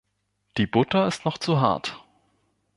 Die 0.57 0.65
Butter 0.65 1.07
ist 1.07 1.25
noch 1.25 1.37
zu 1.37 1.61
hart. 1.61 2.01